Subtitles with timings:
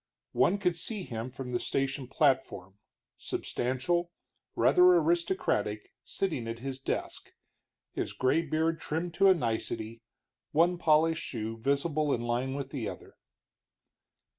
[0.33, 2.79] One could see him from the station platform,
[3.19, 4.09] substantial,
[4.55, 7.33] rather aristocratic, sitting at his desk,
[7.91, 10.01] his gray beard trimmed to a nicety,
[10.53, 13.15] one polished shoe visible in line with the door.